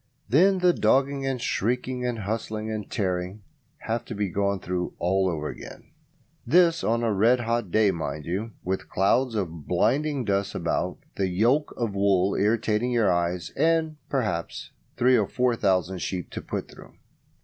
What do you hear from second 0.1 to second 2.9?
Then the dogging and shrieking and hustling and